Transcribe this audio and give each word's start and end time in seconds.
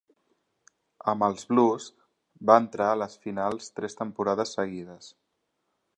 Amb 1.13 1.25
els 1.27 1.43
Blues, 1.51 1.85
va 2.51 2.57
entrar 2.63 2.89
a 2.95 2.97
les 3.03 3.19
finals 3.27 3.69
tres 3.81 3.99
temporades 4.03 4.59
seguides. 4.59 5.13